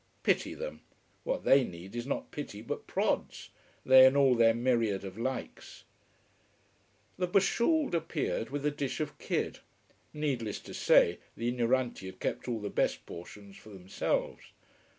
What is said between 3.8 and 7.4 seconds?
they and all their myriad of likes. The be